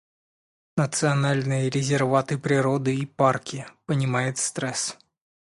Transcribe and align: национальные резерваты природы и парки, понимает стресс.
национальные 0.77 1.69
резерваты 1.69 2.39
природы 2.39 2.95
и 2.95 3.05
парки, 3.05 3.67
понимает 3.85 4.39
стресс. 4.39 4.97